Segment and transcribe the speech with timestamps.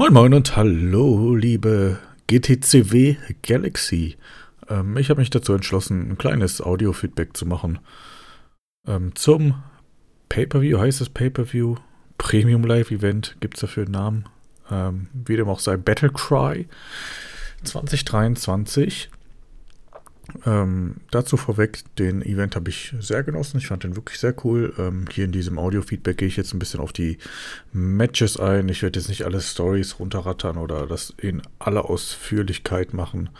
[0.00, 4.16] Moin Moin und hallo, liebe GTCW Galaxy.
[4.66, 7.80] Ähm, ich habe mich dazu entschlossen, ein kleines Audio-Feedback zu machen
[8.86, 9.62] ähm, zum
[10.30, 11.76] Pay-Per-View, heißt es Pay-Per-View,
[12.16, 14.24] Premium Live Event, gibt es dafür einen Namen,
[14.70, 16.66] ähm, wie dem auch sei, Battle Cry
[17.64, 19.10] 2023.
[20.46, 23.58] Ähm, dazu vorweg, den Event habe ich sehr genossen.
[23.58, 24.72] Ich fand den wirklich sehr cool.
[24.78, 27.18] Ähm, hier in diesem Audio-Feedback gehe ich jetzt ein bisschen auf die
[27.72, 28.68] Matches ein.
[28.68, 33.30] Ich werde jetzt nicht alle Stories runterrattern oder das in aller Ausführlichkeit machen,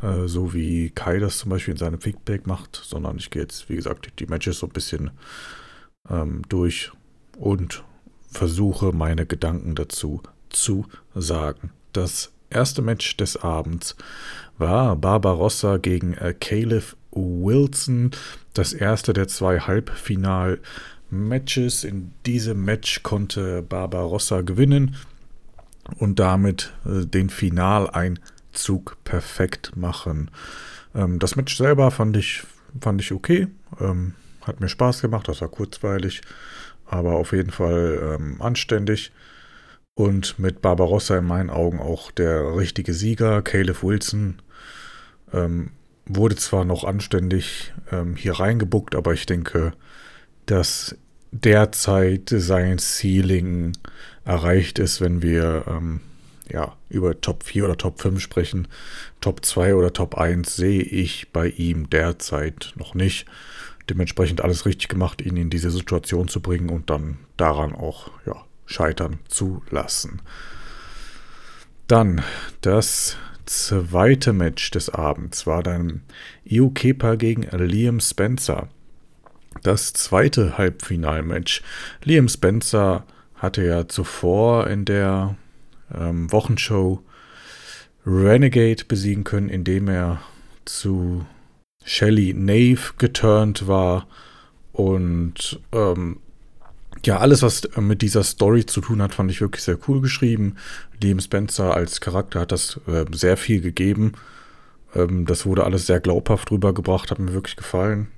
[0.00, 3.68] äh, so wie Kai das zum Beispiel in seinem Feedback macht, sondern ich gehe jetzt,
[3.68, 5.10] wie gesagt, die Matches so ein bisschen
[6.08, 6.92] ähm, durch
[7.38, 7.84] und
[8.30, 11.70] versuche meine Gedanken dazu zu sagen.
[11.92, 13.96] Das erste Match des Abends
[14.58, 18.12] war Barbarossa gegen äh, Caleb Wilson.
[18.54, 21.84] Das erste der zwei Halbfinal-Matches.
[21.84, 24.96] In diesem Match konnte Barbarossa gewinnen
[25.98, 30.30] und damit äh, den Finaleinzug perfekt machen.
[30.94, 32.42] Ähm, das Match selber fand ich,
[32.80, 33.48] fand ich okay.
[33.80, 36.22] Ähm, hat mir Spaß gemacht, das war kurzweilig,
[36.86, 39.12] aber auf jeden Fall ähm, anständig.
[39.94, 43.42] Und mit Barbarossa in meinen Augen auch der richtige Sieger.
[43.42, 44.40] Caleb Wilson
[45.32, 45.70] ähm,
[46.06, 49.72] wurde zwar noch anständig ähm, hier reingebuckt, aber ich denke,
[50.46, 50.96] dass
[51.30, 53.72] derzeit sein Ceiling
[54.24, 56.00] erreicht ist, wenn wir ähm,
[56.48, 58.68] ja, über Top 4 oder Top 5 sprechen.
[59.20, 63.26] Top 2 oder Top 1 sehe ich bei ihm derzeit noch nicht.
[63.88, 68.44] Dementsprechend alles richtig gemacht, ihn in diese Situation zu bringen und dann daran auch ja,
[68.72, 70.22] scheitern zu lassen.
[71.86, 72.22] Dann
[72.62, 73.16] das
[73.46, 76.02] zweite Match des Abends war dann
[76.44, 78.68] Io Kepa gegen Liam Spencer.
[79.62, 81.62] Das zweite Halbfinalmatch.
[82.02, 85.36] Liam Spencer hatte ja zuvor in der
[85.94, 87.02] ähm, Wochenshow
[88.06, 90.22] Renegade besiegen können, indem er
[90.64, 91.26] zu
[91.84, 94.06] Shelly Nave geturnt war
[94.72, 96.18] und ähm,
[97.04, 100.00] ja, alles, was äh, mit dieser Story zu tun hat, fand ich wirklich sehr cool
[100.00, 100.56] geschrieben.
[101.02, 104.12] Liam Spencer als Charakter hat das äh, sehr viel gegeben.
[104.94, 108.08] Ähm, das wurde alles sehr glaubhaft rübergebracht, hat mir wirklich gefallen.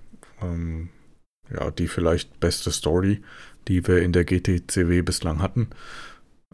[0.42, 0.88] Ähm,
[1.52, 3.22] ja, die vielleicht beste Story,
[3.68, 5.68] die wir in der GTCW bislang hatten.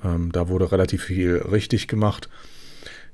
[0.05, 2.29] Ähm, da wurde relativ viel richtig gemacht.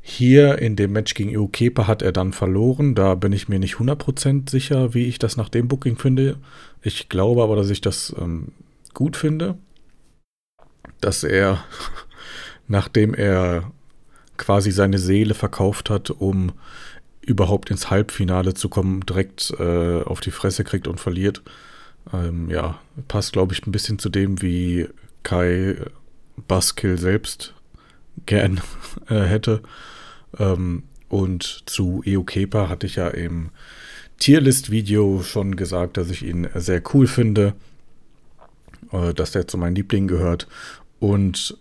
[0.00, 2.94] Hier in dem Match gegen Io Kepa hat er dann verloren.
[2.94, 6.36] Da bin ich mir nicht 100% sicher, wie ich das nach dem Booking finde.
[6.80, 8.52] Ich glaube aber, dass ich das ähm,
[8.96, 9.58] gut finde,
[11.00, 11.62] dass er,
[12.66, 13.70] nachdem er
[14.38, 16.52] quasi seine Seele verkauft hat, um
[17.20, 21.42] überhaupt ins Halbfinale zu kommen, direkt äh, auf die Fresse kriegt und verliert.
[22.12, 24.88] Ähm, ja, passt, glaube ich, ein bisschen zu dem, wie
[25.22, 25.76] Kai
[26.48, 27.54] Buskill selbst
[28.24, 28.60] gern
[29.08, 29.60] äh, hätte.
[30.38, 33.50] Ähm, und zu Eo Kepa hatte ich ja im
[34.18, 37.54] Tierlist-Video schon gesagt, dass ich ihn sehr cool finde
[38.96, 40.48] äh, dass der zu meinen Lieblingen gehört
[40.98, 41.58] und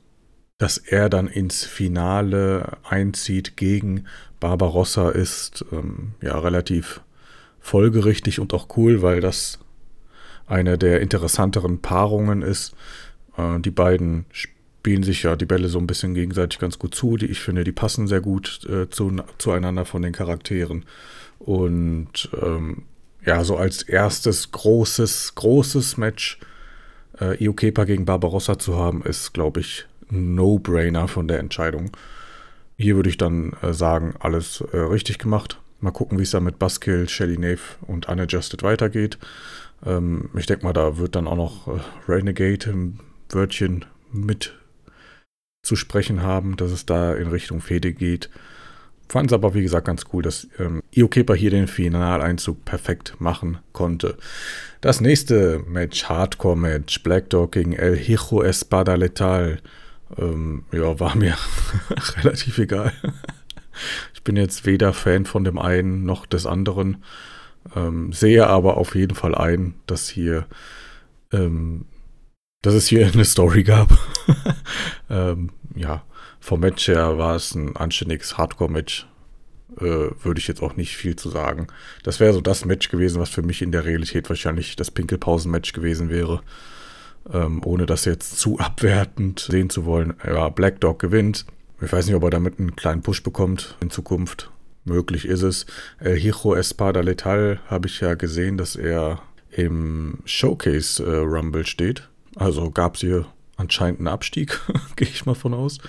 [0.58, 4.06] dass er dann ins Finale einzieht gegen
[4.40, 7.02] Barbarossa ist ähm, ja relativ
[7.60, 9.60] folgerichtig und auch cool, weil das
[10.48, 12.76] eine der interessanteren Paarungen ist.
[13.38, 17.18] Äh, die beiden spielen sich ja die Bälle so ein bisschen gegenseitig ganz gut zu.
[17.18, 20.86] Die, ich finde, die passen sehr gut äh, zu, zueinander von den Charakteren.
[21.40, 22.84] Und ähm,
[23.26, 26.40] ja, so als erstes großes, großes Match
[27.20, 31.92] äh, Io Kepa gegen Barbarossa zu haben, ist, glaube ich, No-Brainer von der Entscheidung.
[32.78, 35.60] Hier würde ich dann äh, sagen, alles äh, richtig gemacht.
[35.80, 39.18] Mal gucken, wie es dann mit Buskill, Shelly Nave und Unadjusted weitergeht.
[39.86, 43.00] Ähm, ich denke mal, da wird dann auch noch äh, Renegade im
[43.30, 44.54] Wörtchen mit
[45.64, 48.30] zu sprechen haben, dass es da in Richtung Fede geht.
[49.08, 53.16] Fand es aber, wie gesagt, ganz cool, dass ähm, Io Kepa hier den Finaleinzug perfekt
[53.20, 54.18] machen konnte.
[54.82, 59.60] Das nächste Match, Hardcore-Match, Black Dog gegen El Hijo Espada Letal.
[60.18, 61.36] Ähm, ja, war mir
[62.18, 62.94] relativ egal.
[64.14, 67.04] ich bin jetzt weder Fan von dem einen noch des anderen.
[67.76, 70.46] Ähm, sehe aber auf jeden Fall ein, dass hier,
[71.32, 71.86] ähm,
[72.62, 73.98] dass es hier eine Story gab.
[75.10, 76.04] ähm, ja,
[76.46, 79.08] vom Match her war es ein anständiges Hardcore-Match.
[79.80, 81.68] Äh, würde ich jetzt auch nicht viel zu sagen.
[82.04, 85.74] Das wäre so das Match gewesen, was für mich in der Realität wahrscheinlich das Pinkelpausen-Match
[85.74, 86.42] gewesen wäre.
[87.34, 90.14] Ähm, ohne das jetzt zu abwertend sehen zu wollen.
[90.24, 91.48] Ja, Black Dog gewinnt.
[91.82, 94.52] Ich weiß nicht, ob er damit einen kleinen Push bekommt in Zukunft.
[94.84, 95.66] Möglich ist es.
[95.98, 99.20] El Hijo Espada Letal habe ich ja gesehen, dass er
[99.50, 102.08] im Showcase äh, Rumble steht.
[102.36, 103.26] Also gab es hier
[103.58, 104.60] anscheinend ein Abstieg,
[104.96, 105.80] gehe ich mal von aus,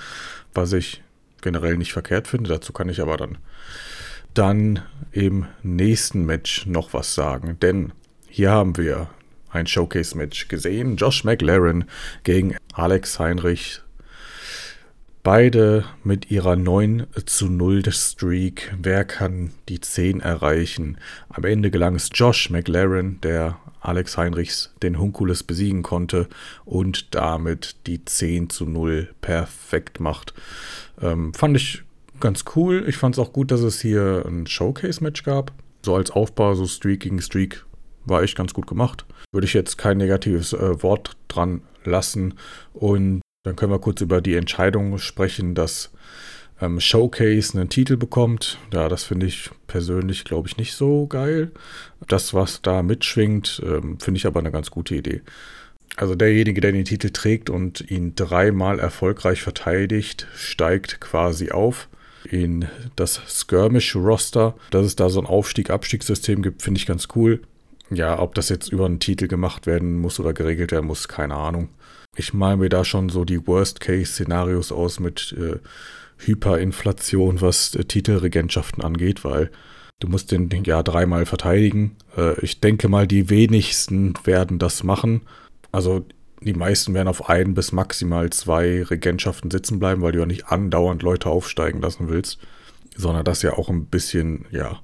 [0.55, 1.03] was ich
[1.43, 2.51] generell nicht verkehrt finde.
[2.51, 3.39] Dazu kann ich aber dann,
[4.35, 4.83] dann
[5.13, 7.93] im nächsten Match noch was sagen, denn
[8.29, 9.09] hier haben wir
[9.51, 10.97] ein Showcase-Match gesehen.
[10.97, 11.87] Josh McLaren
[12.25, 13.81] gegen Alex Heinrich.
[15.23, 18.73] Beide mit ihrer 9 zu 0 Streak.
[18.81, 20.99] Wer kann die 10 erreichen?
[21.29, 26.29] Am Ende gelang es Josh McLaren, der Alex Heinrichs den Hunkules besiegen konnte
[26.65, 30.35] und damit die 10 zu 0 perfekt macht.
[31.00, 31.83] Ähm, fand ich
[32.21, 32.85] ganz cool.
[32.88, 35.53] Ich fand es auch gut, dass es hier ein Showcase-Match gab.
[35.85, 37.65] So als Aufbau, so Streak gegen Streak,
[38.05, 39.05] war echt ganz gut gemacht.
[39.33, 42.35] Würde ich jetzt kein negatives äh, Wort dran lassen.
[42.73, 45.93] Und dann können wir kurz über die Entscheidung sprechen, dass
[46.61, 48.58] ähm, Showcase einen Titel bekommt.
[48.73, 51.50] Ja, das finde ich persönlich, glaube ich, nicht so geil.
[52.08, 55.23] Das, was da mitschwingt, ähm, finde ich aber eine ganz gute Idee.
[55.97, 61.88] Also derjenige, der den Titel trägt und ihn dreimal erfolgreich verteidigt, steigt quasi auf
[62.25, 62.67] in
[62.97, 64.55] das Skirmish-Roster.
[64.70, 67.41] Dass es da so ein Aufstieg-Abstiegssystem gibt, finde ich ganz cool.
[67.88, 71.37] Ja, ob das jetzt über einen Titel gemacht werden muss oder geregelt werden muss, keine
[71.37, 71.69] Ahnung.
[72.17, 75.59] Ich male mir da schon so die Worst-Case-Szenarios aus mit äh,
[76.19, 79.51] Hyperinflation, was äh, Titelregentschaften angeht, weil
[80.01, 81.97] du musst den ja dreimal verteidigen.
[82.17, 85.23] Äh, ich denke mal, die wenigsten werden das machen.
[85.73, 86.05] Also
[86.41, 90.47] die meisten werden auf ein bis maximal zwei Regentschaften sitzen bleiben, weil du ja nicht
[90.47, 92.39] andauernd Leute aufsteigen lassen willst,
[92.95, 94.81] sondern das ja auch ein bisschen, ja,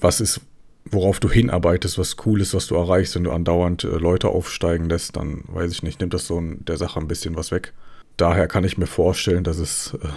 [0.00, 0.40] was ist,
[0.86, 4.88] worauf du hinarbeitest, was cool ist, was du erreichst, wenn du andauernd äh, Leute aufsteigen
[4.88, 7.72] lässt, dann weiß ich nicht, nimmt das so der Sache ein bisschen was weg
[8.16, 10.08] daher kann ich mir vorstellen, dass es äh,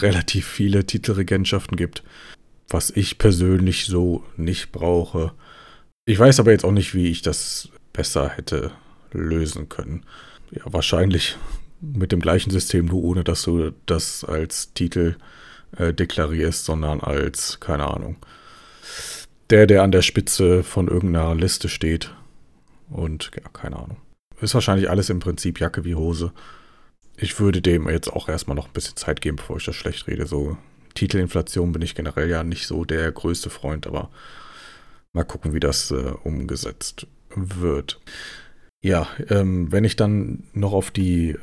[0.00, 2.02] relativ viele Titelregentschaften gibt,
[2.68, 5.32] was ich persönlich so nicht brauche.
[6.04, 8.72] Ich weiß aber jetzt auch nicht, wie ich das besser hätte
[9.12, 10.04] lösen können.
[10.50, 11.36] Ja, wahrscheinlich
[11.80, 15.16] mit dem gleichen System, nur ohne dass du das als Titel
[15.76, 18.16] äh, deklarierst, sondern als, keine Ahnung,
[19.50, 22.12] der, der an der Spitze von irgendeiner Liste steht.
[22.88, 23.98] Und ja, keine Ahnung.
[24.40, 26.32] Ist wahrscheinlich alles im Prinzip Jacke wie Hose
[27.16, 30.06] ich würde dem jetzt auch erstmal noch ein bisschen Zeit geben, bevor ich das schlecht
[30.06, 30.26] rede.
[30.26, 30.56] So
[30.94, 34.10] Titelinflation bin ich generell ja nicht so der größte Freund, aber
[35.12, 38.00] mal gucken, wie das äh, umgesetzt wird.
[38.82, 41.36] Ja, ähm, wenn ich dann noch auf die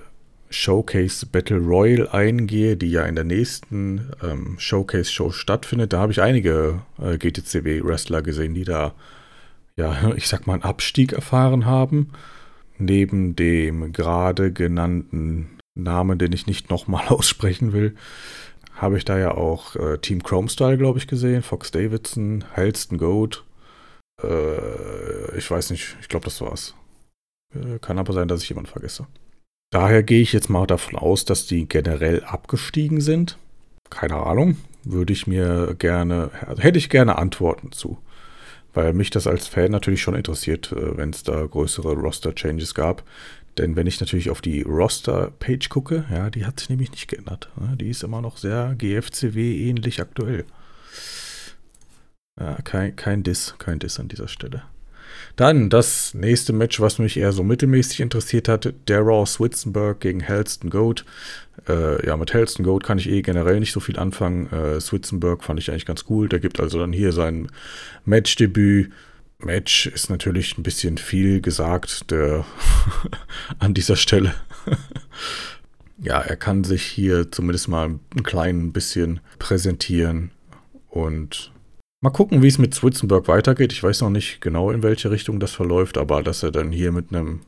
[0.50, 6.22] Showcase Battle Royale eingehe, die ja in der nächsten ähm, Showcase-Show stattfindet, da habe ich
[6.22, 8.94] einige äh, GTCW-Wrestler gesehen, die da,
[9.76, 12.12] ja, ich sag mal, einen Abstieg erfahren haben.
[12.78, 17.96] Neben dem gerade genannten Namen, den ich nicht nochmal aussprechen will,
[18.76, 21.44] habe ich da ja auch äh, Team Chrome Style, glaube ich, gesehen.
[21.44, 23.44] Fox Davidson, Halston Goat.
[24.22, 26.76] Äh, ich weiß nicht, ich glaube, das war's.
[27.54, 29.08] Äh, kann aber sein, dass ich jemanden vergesse.
[29.72, 33.38] Daher gehe ich jetzt mal davon aus, dass die generell abgestiegen sind.
[33.90, 34.58] Keine Ahnung.
[34.84, 37.98] Würde ich mir gerne, hätte ich gerne Antworten zu.
[38.74, 43.04] Weil mich das als Fan natürlich schon interessiert, äh, wenn es da größere Roster-Changes gab.
[43.58, 47.50] Denn wenn ich natürlich auf die Roster-Page gucke, ja, die hat sich nämlich nicht geändert.
[47.56, 47.78] Ne?
[47.78, 50.46] Die ist immer noch sehr GFCW ähnlich aktuell.
[52.40, 54.64] Ja, kein, kein Diss, kein Diss an dieser Stelle.
[55.36, 60.20] Dann das nächste Match, was mich eher so mittelmäßig interessiert hat, der Raw Switzenberg gegen
[60.20, 61.06] Helston Goat.
[61.68, 64.52] Äh, ja, mit Helston Goat kann ich eh generell nicht so viel anfangen.
[64.52, 66.30] Äh, Switzenberg fand ich eigentlich ganz cool.
[66.30, 67.50] Der gibt also dann hier sein
[68.06, 68.92] Matchdebüt
[69.46, 72.46] Match ist natürlich ein bisschen viel gesagt der
[73.60, 74.34] an dieser Stelle.
[75.98, 80.32] ja, er kann sich hier zumindest mal ein klein bisschen präsentieren
[80.90, 81.52] und
[82.04, 83.74] mal gucken, wie es mit Switzenberg weitergeht.
[83.74, 86.92] Ich weiß noch nicht genau, in welche Richtung das verläuft, aber dass er dann hier
[86.92, 87.42] mit einem,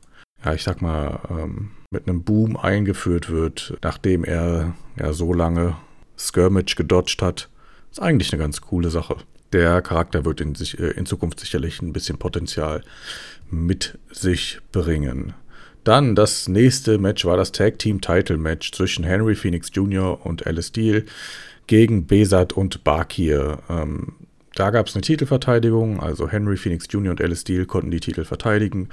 [0.43, 5.75] ja, ich sag mal, ähm, mit einem Boom eingeführt wird, nachdem er ja so lange
[6.17, 7.49] Skirmish gedodged hat,
[7.91, 9.17] ist eigentlich eine ganz coole Sache
[9.55, 12.83] der Charakter wird in, sich, äh, in Zukunft sicherlich ein bisschen Potenzial
[13.49, 15.33] mit sich bringen.
[15.85, 20.25] Dann das nächste Match war das Tag Team Title Match zwischen Henry Phoenix Jr.
[20.25, 21.05] und Alice Steele
[21.67, 23.59] gegen Besat und Bakir.
[23.69, 24.15] Ähm,
[24.55, 27.11] da gab es eine Titelverteidigung, also Henry Phoenix Jr.
[27.11, 28.89] und Alice Steele konnten die Titel verteidigen.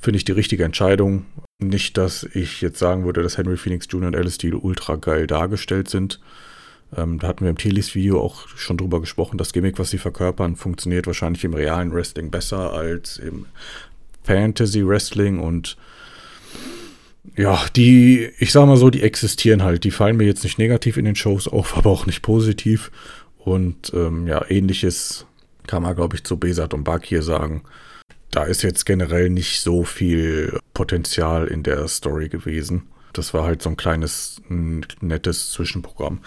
[0.00, 1.26] Finde ich die richtige Entscheidung.
[1.58, 4.08] Nicht, dass ich jetzt sagen würde, dass Henry Phoenix Jr.
[4.08, 6.18] und Alice Steele ultra geil dargestellt sind.
[6.96, 9.38] Ähm, da hatten wir im Telis-Video auch schon drüber gesprochen.
[9.38, 13.46] Das Gimmick, was sie verkörpern, funktioniert wahrscheinlich im realen Wrestling besser als im
[14.24, 15.76] Fantasy-Wrestling und
[17.36, 19.84] ja, die, ich sag mal so, die existieren halt.
[19.84, 22.90] Die fallen mir jetzt nicht negativ in den Shows auf, aber auch nicht positiv.
[23.44, 25.26] Und ähm, ja, ähnliches
[25.66, 27.62] kann man, glaube ich, zu Besat und Bakir sagen.
[28.30, 32.88] Da ist jetzt generell nicht so viel Potenzial in der Story gewesen.
[33.12, 36.20] Das war halt so ein kleines, nettes Zwischenprogramm.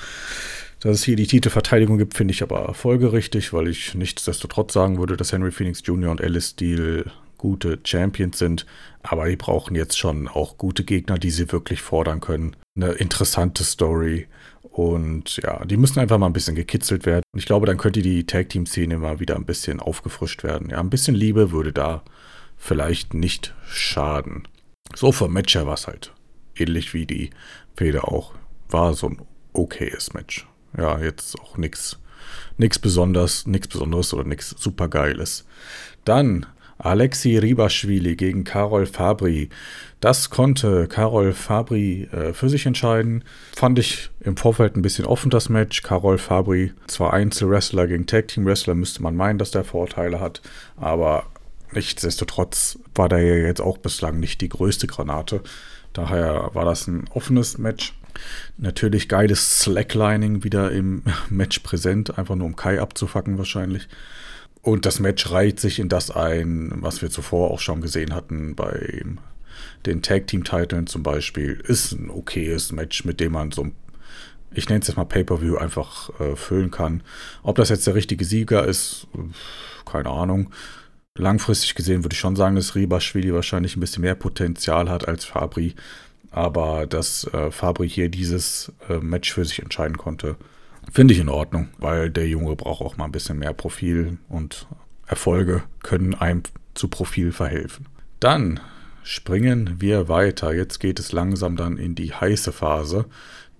[0.81, 5.17] Dass es hier die Titelverteidigung gibt, finde ich aber folgerichtig, weil ich nichtsdestotrotz sagen würde,
[5.17, 6.12] dass Henry Phoenix Jr.
[6.12, 8.65] und Alice Steele gute Champions sind,
[9.01, 12.55] aber die brauchen jetzt schon auch gute Gegner, die sie wirklich fordern können.
[12.75, 14.27] Eine interessante Story
[14.75, 17.24] und ja, die müssen einfach mal ein bisschen gekitzelt werden.
[17.32, 20.70] Und ich glaube, dann könnte die Tag Team Szene mal wieder ein bisschen aufgefrischt werden.
[20.70, 22.03] Ja, ein bisschen Liebe würde da
[22.58, 24.50] vielleicht nicht schaden.
[24.94, 26.13] So vom Match her war es halt
[26.58, 27.29] ähnlich wie die
[27.77, 28.34] Feder auch.
[28.67, 29.22] War so ein
[29.53, 30.46] okayes Match.
[30.77, 31.98] Ja, jetzt auch nichts
[32.58, 35.46] nichts besonders, nichts Besonderes oder nichts supergeiles.
[36.03, 36.46] Dann
[36.77, 39.50] Alexi Ribaschwili gegen Karol Fabri.
[40.00, 43.24] Das konnte Karol Fabri äh, für sich entscheiden.
[43.55, 45.82] Fand ich im Vorfeld ein bisschen offen, das Match.
[45.84, 50.41] Karol Fabri, zwar Einzelwrestler gegen Tag Team Wrestler, müsste man meinen, dass der Vorteile hat,
[50.77, 51.25] aber
[51.72, 55.41] nichtsdestotrotz war der ja jetzt auch bislang nicht die größte Granate.
[55.94, 57.94] Daher war das ein offenes Match.
[58.58, 63.88] Natürlich geiles Slacklining wieder im Match präsent, einfach nur um Kai abzufacken wahrscheinlich.
[64.65, 68.55] Und das Match reiht sich in das ein, was wir zuvor auch schon gesehen hatten
[68.55, 69.05] bei
[69.86, 71.62] den Tag-Team-Titeln zum Beispiel.
[71.67, 73.67] Ist ein okayes Match, mit dem man so,
[74.51, 77.03] ich nenne es jetzt mal Pay-Per-View, einfach äh, füllen kann.
[77.43, 79.05] Ob das jetzt der richtige Sieger ist,
[79.86, 80.51] keine Ahnung.
[81.15, 85.25] Langfristig gesehen würde ich schon sagen, dass Ribaschwili wahrscheinlich ein bisschen mehr Potenzial hat als
[85.25, 85.75] Fabri.
[86.31, 90.38] Aber dass äh, Fabri hier dieses äh, Match für sich entscheiden konnte,
[90.92, 94.68] Finde ich in Ordnung, weil der Junge braucht auch mal ein bisschen mehr Profil und
[95.08, 97.88] Erfolge können einem zu Profil verhelfen.
[98.20, 98.60] Dann
[99.04, 100.54] springen wir weiter.
[100.54, 103.06] Jetzt geht es langsam dann in die heiße Phase,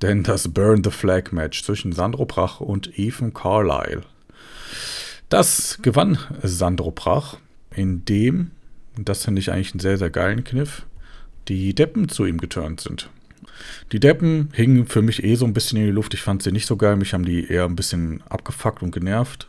[0.02, 4.02] denn das Burn the Flag Match zwischen Sandro Prach und Ethan Carlyle.
[5.30, 7.38] Das gewann Sandro Prach,
[7.72, 8.52] indem,
[8.98, 10.86] das finde ich eigentlich einen sehr, sehr geilen Kniff,
[11.48, 13.10] die Deppen zu ihm geturnt sind.
[13.92, 16.14] Die Deppen hingen für mich eh so ein bisschen in die Luft.
[16.14, 16.96] Ich fand sie nicht so geil.
[16.96, 19.48] Mich haben die eher ein bisschen abgefuckt und genervt.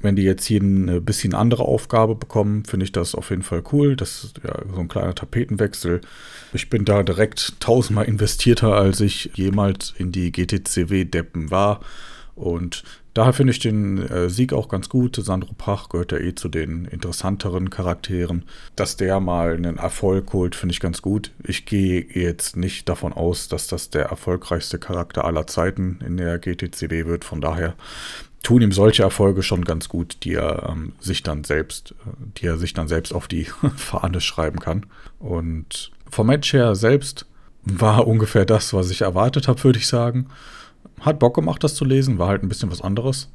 [0.00, 3.62] Wenn die jetzt hier eine bisschen andere Aufgabe bekommen, finde ich das auf jeden Fall
[3.72, 3.96] cool.
[3.96, 6.02] Das ist ja so ein kleiner Tapetenwechsel.
[6.52, 11.80] Ich bin da direkt tausendmal investierter, als ich jemals in die GTCW-Deppen war.
[12.34, 15.16] Und Daher finde ich den äh, Sieg auch ganz gut.
[15.16, 18.44] Sandro Pach gehört ja eh zu den interessanteren Charakteren.
[18.74, 21.30] Dass der mal einen Erfolg holt, finde ich ganz gut.
[21.44, 26.40] Ich gehe jetzt nicht davon aus, dass das der erfolgreichste Charakter aller Zeiten in der
[26.40, 27.24] GTCW wird.
[27.24, 27.74] Von daher
[28.42, 32.46] tun ihm solche Erfolge schon ganz gut, die er ähm, sich dann selbst, äh, die
[32.46, 33.44] er sich dann selbst auf die
[33.76, 34.86] Fahne schreiben kann.
[35.20, 37.26] Und vom Match her selbst
[37.62, 40.26] war ungefähr das, was ich erwartet habe, würde ich sagen
[41.00, 43.30] hat Bock gemacht, das zu lesen, war halt ein bisschen was anderes.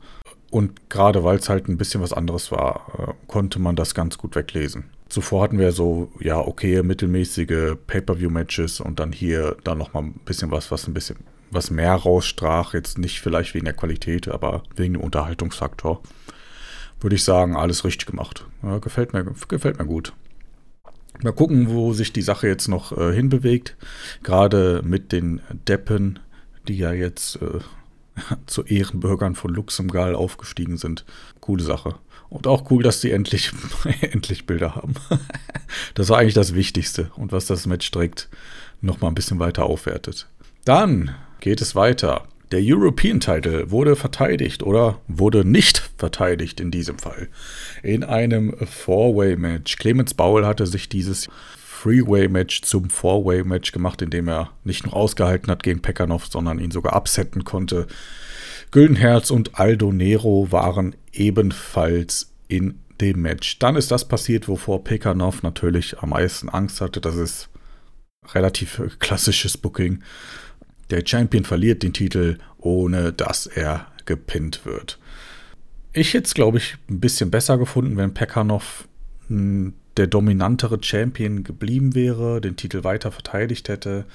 [0.52, 4.18] Und gerade weil es halt ein bisschen was anderes war, äh, konnte man das ganz
[4.18, 4.86] gut weglesen.
[5.08, 10.52] Zuvor hatten wir so, ja, okay, mittelmäßige Pay-Per-View-Matches und dann hier dann nochmal ein bisschen
[10.52, 11.18] was, was ein bisschen
[11.52, 12.74] was mehr rausstrach.
[12.74, 16.02] Jetzt nicht vielleicht wegen der Qualität, aber wegen dem Unterhaltungsfaktor.
[17.00, 18.46] Würde ich sagen, alles richtig gemacht.
[18.62, 20.14] Ja, gefällt, mir, gefällt mir gut.
[21.24, 23.78] Mal gucken, wo sich die Sache jetzt noch äh, hinbewegt.
[24.24, 26.20] Gerade mit den Deppen
[26.70, 27.60] die ja jetzt äh,
[28.46, 31.06] zu Ehrenbürgern von Luxemgal aufgestiegen sind.
[31.42, 31.96] Coole Sache.
[32.30, 33.52] Und auch cool, dass sie endlich,
[34.02, 34.94] endlich Bilder haben.
[35.96, 38.30] das war eigentlich das Wichtigste und was das Match direkt
[38.82, 40.28] nochmal ein bisschen weiter aufwertet.
[40.64, 42.28] Dann geht es weiter.
[42.52, 47.30] Der European Title wurde verteidigt oder wurde nicht verteidigt in diesem Fall.
[47.84, 49.78] In einem Four-Way-Match.
[49.78, 51.30] Clemens Baul hatte sich dieses
[51.80, 56.72] Freeway-Match zum Four-Way-Match gemacht, in dem er nicht nur ausgehalten hat gegen Pekanov, sondern ihn
[56.72, 57.88] sogar absetzen konnte.
[58.72, 63.60] Güldenherz und Aldo Nero waren ebenfalls in dem Match.
[63.60, 67.00] Dann ist das passiert, wovor Pekanov natürlich am meisten Angst hatte.
[67.00, 67.48] Das ist
[68.34, 70.04] relativ klassisches Booking.
[70.90, 75.00] Der Champion verliert den Titel, ohne dass er gepinnt wird.
[75.94, 78.88] Ich hätte es, glaube ich, ein bisschen besser gefunden, wenn Pekanov
[79.98, 84.06] der dominantere Champion geblieben wäre, den Titel weiter verteidigt hätte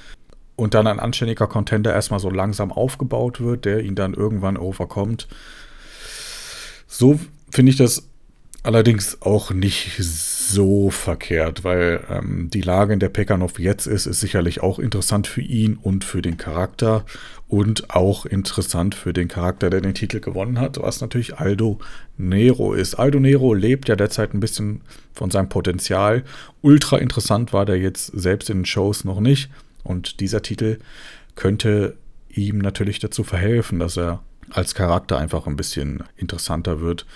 [0.57, 5.29] und dann ein anständiger Contender erstmal so langsam aufgebaut wird, der ihn dann irgendwann overkommt.
[6.87, 7.19] So
[7.51, 8.09] finde ich das
[8.63, 9.99] allerdings auch nicht
[10.51, 15.27] so verkehrt, weil ähm, die Lage, in der Pekanov jetzt ist, ist sicherlich auch interessant
[15.27, 17.05] für ihn und für den Charakter
[17.49, 21.79] und auch interessant für den Charakter, der den Titel gewonnen hat, was natürlich Aldo
[22.17, 22.95] Nero ist.
[22.95, 24.81] Aldo Nero lebt ja derzeit ein bisschen
[25.13, 26.25] von seinem Potenzial.
[26.63, 29.51] Ultra interessant war der jetzt selbst in den Shows noch nicht
[29.83, 30.79] und dieser Titel
[31.35, 31.97] könnte
[32.29, 37.07] ihm natürlich dazu verhelfen, dass er als Charakter einfach ein bisschen interessanter wird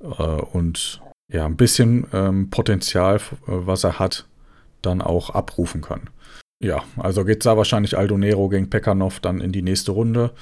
[0.00, 4.26] äh, und ja, ein bisschen ähm, Potenzial, äh, was er hat,
[4.82, 6.10] dann auch abrufen kann.
[6.60, 10.32] ja, also geht es da wahrscheinlich Aldo Nero gegen Pekanov dann in die nächste Runde.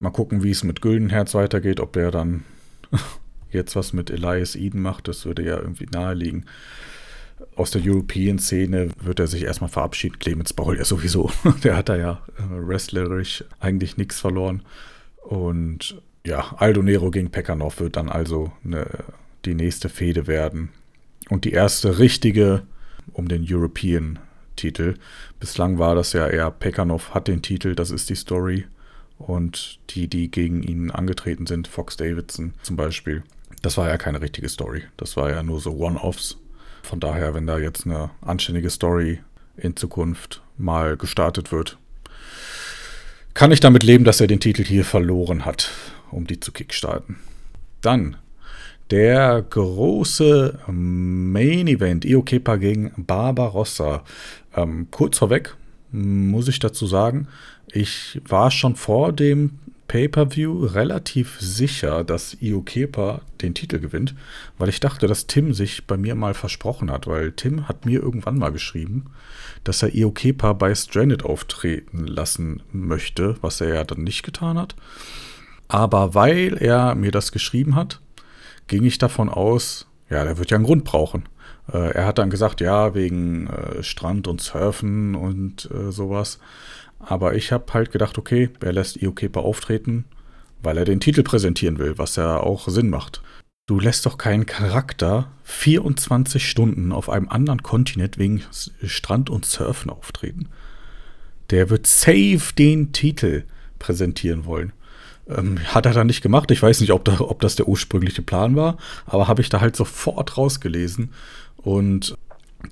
[0.00, 2.44] Mal gucken, wie es mit Güldenherz weitergeht, ob der dann
[3.50, 5.08] jetzt was mit Elias Eden macht.
[5.08, 6.46] Das würde ja irgendwie naheliegen.
[7.56, 10.18] Aus der European-Szene wird er sich erstmal verabschieden.
[10.18, 11.30] Clemens Baul ja sowieso.
[11.64, 14.62] Der hat da ja äh, wrestlerisch eigentlich nichts verloren.
[15.22, 18.86] Und ja, Aldo Nero gegen Pekanov wird dann also eine,
[19.46, 20.70] die nächste Fehde werden.
[21.28, 22.62] Und die erste richtige
[23.12, 24.94] um den European-Titel.
[25.40, 28.66] Bislang war das ja eher Pekanov hat den Titel, das ist die Story.
[29.18, 33.22] Und die, die gegen ihn angetreten sind, Fox Davidson zum Beispiel,
[33.62, 34.82] das war ja keine richtige Story.
[34.96, 36.36] Das war ja nur so One-Offs.
[36.82, 39.20] Von daher, wenn da jetzt eine anständige Story
[39.56, 41.78] in Zukunft mal gestartet wird,
[43.32, 45.70] kann ich damit leben, dass er den Titel hier verloren hat,
[46.10, 47.16] um die zu kickstarten.
[47.80, 48.16] Dann
[48.90, 54.04] der große Main Event, Io Kepa gegen Barbarossa.
[54.54, 55.56] Ähm, kurz vorweg
[55.90, 57.28] muss ich dazu sagen,
[57.72, 64.14] ich war schon vor dem Pay-per-View relativ sicher, dass Io Kepa den Titel gewinnt,
[64.58, 68.02] weil ich dachte, dass Tim sich bei mir mal versprochen hat, weil Tim hat mir
[68.02, 69.04] irgendwann mal geschrieben,
[69.62, 74.58] dass er Io Kepa bei Stranded auftreten lassen möchte, was er ja dann nicht getan
[74.58, 74.74] hat.
[75.68, 78.00] Aber weil er mir das geschrieben hat,
[78.66, 81.28] ging ich davon aus, ja, der wird ja einen Grund brauchen.
[81.72, 86.38] Äh, er hat dann gesagt, ja, wegen äh, Strand und Surfen und äh, sowas.
[86.98, 90.04] Aber ich habe halt gedacht, okay, er lässt Io Kepa auftreten,
[90.62, 93.22] weil er den Titel präsentieren will, was ja auch Sinn macht.
[93.66, 98.42] Du lässt doch keinen Charakter 24 Stunden auf einem anderen Kontinent wegen
[98.84, 100.48] Strand und Surfen auftreten.
[101.50, 103.44] Der wird safe den Titel
[103.78, 104.72] präsentieren wollen.
[105.28, 106.50] Ähm, hat er dann nicht gemacht.
[106.50, 109.60] Ich weiß nicht, ob, da, ob das der ursprüngliche Plan war, aber habe ich da
[109.60, 111.10] halt sofort rausgelesen.
[111.56, 112.16] Und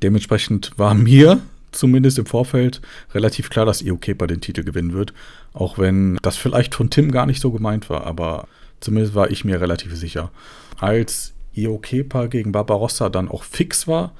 [0.02, 1.40] dementsprechend war mir
[1.72, 2.80] zumindest im Vorfeld
[3.14, 5.14] relativ klar, dass Io Kepa den Titel gewinnen wird.
[5.54, 8.46] Auch wenn das vielleicht von Tim gar nicht so gemeint war, aber
[8.80, 10.30] zumindest war ich mir relativ sicher.
[10.78, 14.12] Als Io Kepa gegen Barbarossa dann auch fix war,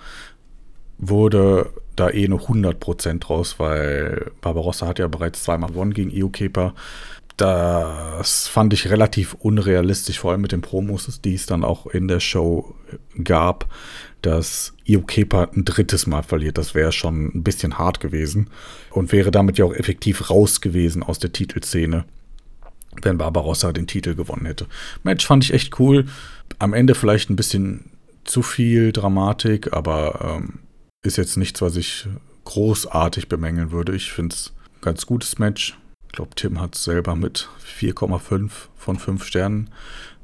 [0.99, 6.31] wurde da eh nur 100% raus, weil Barbarossa hat ja bereits zweimal gewonnen gegen Io
[6.31, 6.75] Kepa
[7.43, 12.07] das fand ich relativ unrealistisch, vor allem mit den Promos, die es dann auch in
[12.07, 12.77] der Show
[13.25, 13.69] gab,
[14.21, 16.57] dass Io Kepa ein drittes Mal verliert.
[16.57, 18.49] Das wäre schon ein bisschen hart gewesen
[18.93, 22.05] und wäre damit ja auch effektiv raus gewesen aus der Titelszene,
[23.03, 24.69] wenn Barbarossa den Titel gewonnen hätte.
[25.03, 26.05] Match fand ich echt cool.
[26.61, 27.91] Am Ende vielleicht ein bisschen
[28.23, 30.61] zu viel Dramatik, aber ähm,
[31.03, 32.07] ist jetzt nichts, was ich
[32.45, 33.97] großartig bemängeln würde.
[33.97, 35.77] Ich finde es ein ganz gutes Match
[36.13, 37.49] ich glaube, Tim hat es selber mit
[37.81, 39.71] 4,5 von 5 Sternen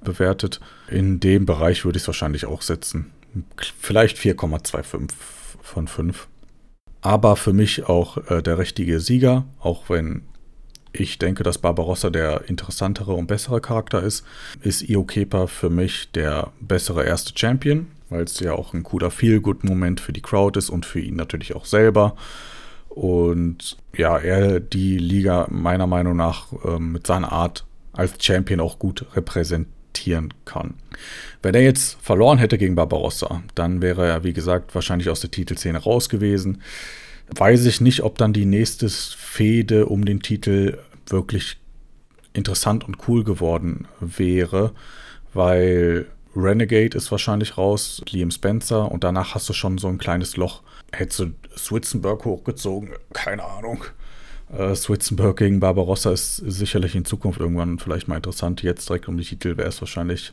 [0.04, 0.60] bewertet.
[0.90, 3.10] In dem Bereich würde ich es wahrscheinlich auch setzen.
[3.80, 5.08] Vielleicht 4,25
[5.62, 6.28] von 5.
[7.00, 10.24] Aber für mich auch äh, der richtige Sieger, auch wenn
[10.92, 14.26] ich denke, dass Barbarossa der interessantere und bessere Charakter ist,
[14.60, 19.10] ist Io Kepa für mich der bessere erste Champion, weil es ja auch ein cooler
[19.10, 22.14] Feel-Good-Moment für die Crowd ist und für ihn natürlich auch selber
[22.98, 28.80] und ja, er die Liga meiner Meinung nach ähm, mit seiner Art als Champion auch
[28.80, 30.74] gut repräsentieren kann.
[31.40, 35.30] Wenn er jetzt verloren hätte gegen Barbarossa, dann wäre er, wie gesagt, wahrscheinlich aus der
[35.30, 36.60] Titelszene raus gewesen.
[37.36, 41.58] Weiß ich nicht, ob dann die nächste Fehde um den Titel wirklich
[42.32, 44.72] interessant und cool geworden wäre,
[45.34, 46.06] weil
[46.38, 50.62] Renegade ist wahrscheinlich raus, Liam Spencer und danach hast du schon so ein kleines Loch
[50.92, 52.90] Hättest du Switzenberg hochgezogen?
[53.12, 53.84] Keine Ahnung.
[54.50, 58.62] Äh, Switzenberg gegen Barbarossa ist sicherlich in Zukunft irgendwann vielleicht mal interessant.
[58.62, 60.32] Jetzt direkt um die Titel wäre es wahrscheinlich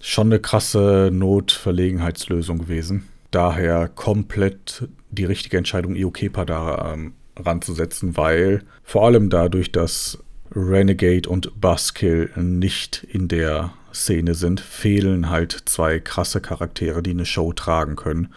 [0.00, 3.06] schon eine krasse Notverlegenheitslösung gewesen.
[3.30, 10.18] Daher komplett die richtige Entscheidung, Io Kepa da ähm, ranzusetzen, weil vor allem dadurch, dass
[10.52, 17.26] Renegade und Buskill nicht in der Szene sind, fehlen halt zwei krasse Charaktere, die eine
[17.26, 18.32] Show tragen können.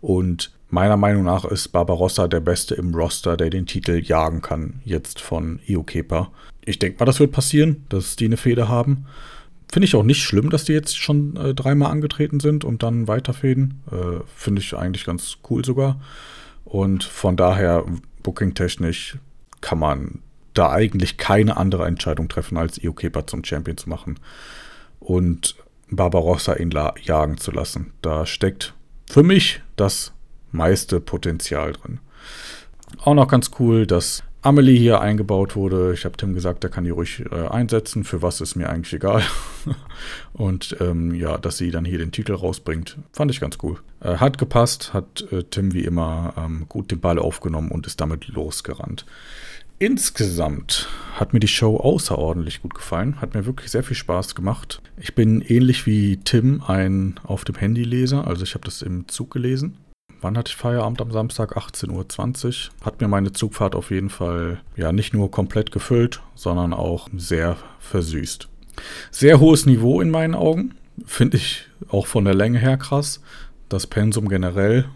[0.00, 4.80] Und meiner Meinung nach ist Barbarossa der Beste im Roster, der den Titel jagen kann,
[4.84, 5.84] jetzt von Io.
[6.64, 9.06] Ich denke mal, das wird passieren, dass die eine Fehde haben.
[9.72, 13.06] Finde ich auch nicht schlimm, dass die jetzt schon äh, dreimal angetreten sind und dann
[13.06, 13.82] weiterfäden.
[13.90, 16.00] Äh, Finde ich eigentlich ganz cool sogar.
[16.64, 17.84] Und von daher,
[18.22, 19.18] booking-technisch,
[19.60, 20.20] kann man
[20.54, 22.94] da eigentlich keine andere Entscheidung treffen, als Io
[23.26, 24.18] zum Champion zu machen.
[25.00, 25.56] Und
[25.90, 26.70] Barbarossa ihn
[27.02, 27.92] jagen zu lassen.
[28.02, 28.74] Da steckt
[29.08, 30.12] für mich das
[30.52, 31.98] meiste Potenzial drin.
[33.04, 35.92] Auch noch ganz cool, dass Amelie hier eingebaut wurde.
[35.92, 38.04] Ich habe Tim gesagt, er kann die ruhig äh, einsetzen.
[38.04, 39.22] Für was ist mir eigentlich egal.
[40.32, 43.78] und ähm, ja, dass sie dann hier den Titel rausbringt, fand ich ganz cool.
[44.00, 48.00] Äh, hat gepasst, hat äh, Tim wie immer ähm, gut den Ball aufgenommen und ist
[48.00, 49.04] damit losgerannt.
[49.78, 50.88] Insgesamt
[51.20, 54.80] hat mir die Show außerordentlich gut gefallen, hat mir wirklich sehr viel Spaß gemacht.
[54.96, 59.06] Ich bin ähnlich wie Tim ein auf dem Handy Leser, also ich habe das im
[59.06, 59.76] Zug gelesen.
[60.22, 61.56] Wann hatte ich Feierabend am Samstag?
[61.56, 62.84] 18.20 Uhr.
[62.84, 67.56] Hat mir meine Zugfahrt auf jeden Fall ja nicht nur komplett gefüllt, sondern auch sehr
[67.78, 68.48] versüßt.
[69.10, 70.74] Sehr hohes Niveau in meinen Augen.
[71.06, 73.20] Finde ich auch von der Länge her krass.
[73.68, 74.86] Das Pensum generell,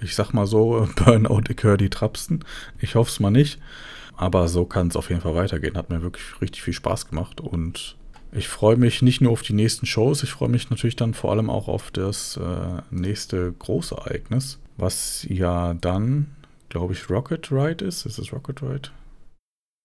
[0.00, 2.44] ich sag mal so, Burnout, ich höre die Trapsten.
[2.80, 3.58] Ich hoffe es mal nicht.
[4.20, 5.78] Aber so kann es auf jeden Fall weitergehen.
[5.78, 7.96] Hat mir wirklich richtig viel Spaß gemacht und
[8.32, 11.30] ich freue mich nicht nur auf die nächsten Shows, ich freue mich natürlich dann vor
[11.30, 16.26] allem auch auf das äh, nächste Großereignis, was ja dann,
[16.68, 18.04] glaube ich, Rocket Ride ist.
[18.04, 18.90] Ist es Rocket Ride?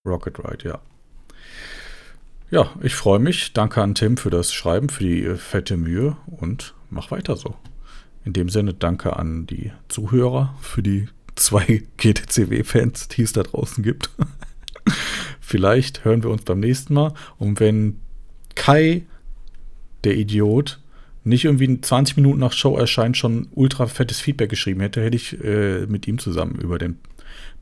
[0.06, 0.80] Rocket Ride, ja.
[2.52, 3.54] Ja, ich freue mich.
[3.54, 7.56] Danke an Tim für das Schreiben, für die äh, fette Mühe und mach weiter so.
[8.26, 13.84] In dem Sinne, danke an die Zuhörer für die zwei GTCW-Fans, die es da draußen
[13.84, 14.10] gibt.
[15.40, 17.14] Vielleicht hören wir uns beim nächsten Mal.
[17.38, 18.00] Und wenn
[18.56, 19.06] Kai,
[20.04, 20.80] der Idiot,
[21.24, 25.44] nicht irgendwie 20 Minuten nach Show erscheint, schon ultra fettes Feedback geschrieben hätte, hätte ich
[25.44, 27.00] äh, mit ihm zusammen über den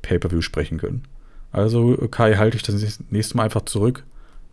[0.01, 1.03] Pay-Per-View sprechen können.
[1.51, 4.03] Also, Kai, halte ich das nächste Mal einfach zurück.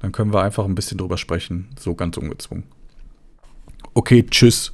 [0.01, 2.65] Dann können wir einfach ein bisschen drüber sprechen, so ganz ungezwungen.
[3.95, 4.73] Okay, tschüss.